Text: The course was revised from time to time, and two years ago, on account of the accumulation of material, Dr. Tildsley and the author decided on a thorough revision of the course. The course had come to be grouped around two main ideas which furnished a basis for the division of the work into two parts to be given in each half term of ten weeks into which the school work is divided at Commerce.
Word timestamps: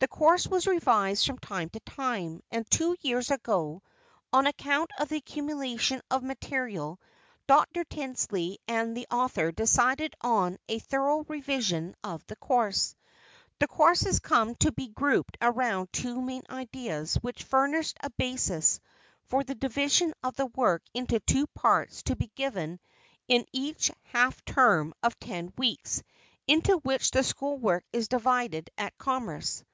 The 0.00 0.06
course 0.06 0.46
was 0.46 0.68
revised 0.68 1.26
from 1.26 1.38
time 1.38 1.70
to 1.70 1.80
time, 1.80 2.40
and 2.52 2.64
two 2.70 2.94
years 3.00 3.32
ago, 3.32 3.82
on 4.32 4.46
account 4.46 4.92
of 4.96 5.08
the 5.08 5.16
accumulation 5.16 6.00
of 6.08 6.22
material, 6.22 7.00
Dr. 7.48 7.82
Tildsley 7.84 8.58
and 8.68 8.96
the 8.96 9.08
author 9.10 9.50
decided 9.50 10.14
on 10.20 10.58
a 10.68 10.78
thorough 10.78 11.24
revision 11.28 11.96
of 12.04 12.24
the 12.28 12.36
course. 12.36 12.94
The 13.58 13.66
course 13.66 14.02
had 14.02 14.22
come 14.22 14.54
to 14.60 14.70
be 14.70 14.86
grouped 14.86 15.36
around 15.42 15.88
two 15.92 16.20
main 16.22 16.44
ideas 16.48 17.16
which 17.16 17.42
furnished 17.42 17.96
a 18.00 18.10
basis 18.10 18.78
for 19.24 19.42
the 19.42 19.56
division 19.56 20.14
of 20.22 20.36
the 20.36 20.46
work 20.46 20.84
into 20.94 21.18
two 21.18 21.48
parts 21.48 22.04
to 22.04 22.14
be 22.14 22.30
given 22.36 22.78
in 23.26 23.44
each 23.52 23.90
half 24.04 24.44
term 24.44 24.94
of 25.02 25.18
ten 25.18 25.52
weeks 25.58 26.04
into 26.46 26.76
which 26.78 27.10
the 27.10 27.24
school 27.24 27.58
work 27.58 27.82
is 27.92 28.06
divided 28.06 28.70
at 28.78 28.96
Commerce. 28.96 29.64